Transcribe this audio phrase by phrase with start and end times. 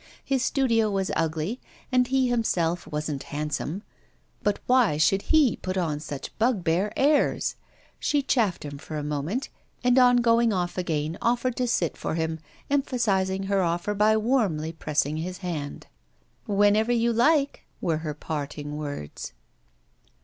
[0.25, 1.59] His studio was ugly,
[1.91, 3.83] and he himself wasn't handsome;
[4.41, 7.55] but why should he put on such bugbear airs?
[7.99, 9.49] She chaffed him for a moment,
[9.83, 14.71] and on going off again offered to sit for him, emphasising her offer by warmly
[14.71, 15.85] pressing his hand.
[16.47, 19.33] 'Whenever you like,' were her parting words.